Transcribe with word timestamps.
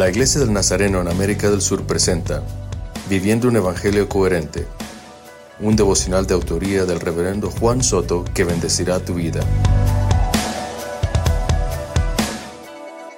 La 0.00 0.08
Iglesia 0.08 0.40
del 0.40 0.50
Nazareno 0.50 1.02
en 1.02 1.08
América 1.08 1.50
del 1.50 1.60
Sur 1.60 1.82
presenta 1.82 2.42
Viviendo 3.10 3.48
un 3.48 3.56
Evangelio 3.56 4.08
Coherente, 4.08 4.66
un 5.60 5.76
devocional 5.76 6.26
de 6.26 6.32
autoría 6.32 6.86
del 6.86 7.00
reverendo 7.00 7.50
Juan 7.50 7.82
Soto 7.82 8.24
que 8.32 8.44
bendecirá 8.44 9.00
tu 9.00 9.12
vida. 9.12 9.42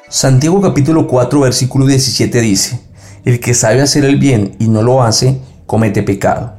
Santiago 0.08 0.60
capítulo 0.60 1.06
4 1.06 1.38
versículo 1.38 1.87
17 1.87 2.40
dice, 2.40 2.81
El 3.24 3.38
que 3.38 3.54
sabe 3.54 3.80
hacer 3.80 4.04
el 4.04 4.17
bien 4.17 4.56
y 4.58 4.67
no 4.67 4.83
lo 4.83 5.04
hace, 5.04 5.40
comete 5.67 6.03
pecado. 6.03 6.54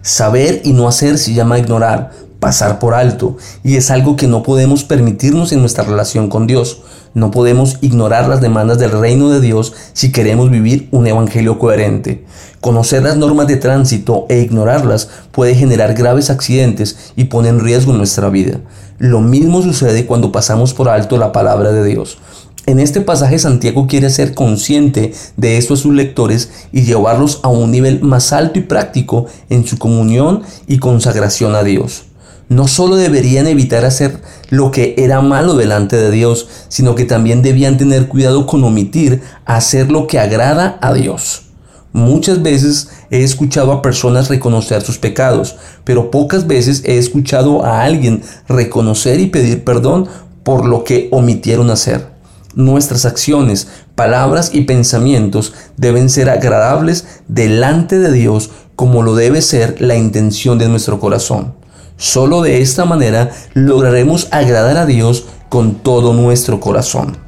Saber 0.00 0.62
y 0.64 0.72
no 0.72 0.88
hacer 0.88 1.18
se 1.18 1.34
llama 1.34 1.58
ignorar, 1.58 2.12
pasar 2.40 2.78
por 2.78 2.94
alto, 2.94 3.36
y 3.62 3.76
es 3.76 3.90
algo 3.90 4.16
que 4.16 4.26
no 4.26 4.42
podemos 4.42 4.82
permitirnos 4.82 5.52
en 5.52 5.60
nuestra 5.60 5.84
relación 5.84 6.28
con 6.28 6.46
Dios. 6.46 6.80
No 7.12 7.30
podemos 7.30 7.78
ignorar 7.80 8.28
las 8.28 8.40
demandas 8.40 8.78
del 8.78 8.92
reino 8.92 9.30
de 9.30 9.40
Dios 9.40 9.74
si 9.92 10.10
queremos 10.10 10.50
vivir 10.50 10.88
un 10.90 11.06
evangelio 11.06 11.58
coherente. 11.58 12.24
Conocer 12.60 13.02
las 13.02 13.16
normas 13.16 13.46
de 13.46 13.56
tránsito 13.56 14.26
e 14.28 14.40
ignorarlas 14.40 15.08
puede 15.32 15.54
generar 15.54 15.94
graves 15.94 16.30
accidentes 16.30 17.12
y 17.16 17.24
pone 17.24 17.48
en 17.48 17.60
riesgo 17.60 17.92
nuestra 17.92 18.28
vida. 18.30 18.58
Lo 18.98 19.20
mismo 19.20 19.62
sucede 19.62 20.06
cuando 20.06 20.32
pasamos 20.32 20.72
por 20.72 20.88
alto 20.88 21.16
la 21.18 21.32
palabra 21.32 21.72
de 21.72 21.84
Dios. 21.84 22.18
En 22.66 22.78
este 22.78 23.00
pasaje 23.00 23.38
Santiago 23.38 23.86
quiere 23.86 24.10
ser 24.10 24.34
consciente 24.34 25.12
de 25.36 25.56
esto 25.56 25.74
a 25.74 25.76
sus 25.76 25.92
lectores 25.94 26.50
y 26.70 26.82
llevarlos 26.82 27.40
a 27.42 27.48
un 27.48 27.70
nivel 27.70 28.02
más 28.02 28.32
alto 28.32 28.58
y 28.58 28.62
práctico 28.62 29.26
en 29.48 29.66
su 29.66 29.78
comunión 29.78 30.42
y 30.68 30.78
consagración 30.78 31.54
a 31.54 31.64
Dios. 31.64 32.04
No 32.50 32.66
solo 32.66 32.96
deberían 32.96 33.46
evitar 33.46 33.84
hacer 33.84 34.20
lo 34.48 34.72
que 34.72 34.96
era 34.98 35.20
malo 35.20 35.54
delante 35.54 35.94
de 35.94 36.10
Dios, 36.10 36.48
sino 36.66 36.96
que 36.96 37.04
también 37.04 37.42
debían 37.42 37.78
tener 37.78 38.08
cuidado 38.08 38.44
con 38.44 38.64
omitir 38.64 39.22
hacer 39.44 39.92
lo 39.92 40.08
que 40.08 40.18
agrada 40.18 40.76
a 40.82 40.92
Dios. 40.92 41.42
Muchas 41.92 42.42
veces 42.42 42.88
he 43.12 43.22
escuchado 43.22 43.70
a 43.70 43.82
personas 43.82 44.28
reconocer 44.28 44.82
sus 44.82 44.98
pecados, 44.98 45.58
pero 45.84 46.10
pocas 46.10 46.48
veces 46.48 46.82
he 46.84 46.98
escuchado 46.98 47.64
a 47.64 47.84
alguien 47.84 48.20
reconocer 48.48 49.20
y 49.20 49.26
pedir 49.26 49.62
perdón 49.62 50.08
por 50.42 50.66
lo 50.66 50.82
que 50.82 51.06
omitieron 51.12 51.70
hacer. 51.70 52.08
Nuestras 52.56 53.04
acciones, 53.04 53.68
palabras 53.94 54.50
y 54.52 54.62
pensamientos 54.62 55.54
deben 55.76 56.10
ser 56.10 56.28
agradables 56.28 57.04
delante 57.28 58.00
de 58.00 58.10
Dios 58.10 58.50
como 58.74 59.04
lo 59.04 59.14
debe 59.14 59.40
ser 59.40 59.80
la 59.80 59.94
intención 59.94 60.58
de 60.58 60.68
nuestro 60.68 60.98
corazón. 60.98 61.60
Solo 62.00 62.40
de 62.40 62.62
esta 62.62 62.86
manera 62.86 63.30
lograremos 63.52 64.28
agradar 64.30 64.78
a 64.78 64.86
Dios 64.86 65.26
con 65.50 65.74
todo 65.74 66.14
nuestro 66.14 66.58
corazón. 66.58 67.18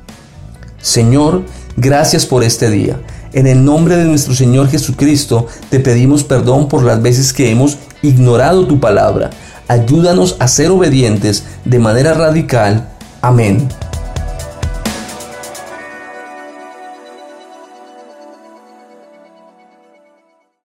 Señor, 0.80 1.42
gracias 1.76 2.24
por 2.24 2.42
este 2.42 2.70
día. 2.70 2.98
En 3.34 3.46
el 3.46 3.66
nombre 3.66 3.98
de 3.98 4.06
nuestro 4.06 4.34
Señor 4.34 4.70
Jesucristo 4.70 5.46
te 5.68 5.78
pedimos 5.78 6.24
perdón 6.24 6.68
por 6.68 6.84
las 6.84 7.02
veces 7.02 7.34
que 7.34 7.50
hemos 7.50 7.76
ignorado 8.00 8.66
tu 8.66 8.80
palabra. 8.80 9.28
Ayúdanos 9.68 10.36
a 10.38 10.48
ser 10.48 10.70
obedientes 10.70 11.44
de 11.66 11.78
manera 11.78 12.14
radical. 12.14 12.88
Amén. 13.20 13.68